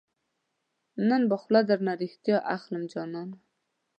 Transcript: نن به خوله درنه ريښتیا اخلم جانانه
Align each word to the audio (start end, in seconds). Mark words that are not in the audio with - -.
نن 1.09 1.21
به 1.29 1.35
خوله 1.41 1.61
درنه 1.69 1.93
ريښتیا 2.01 2.37
اخلم 2.55 2.83
جانانه 2.91 3.37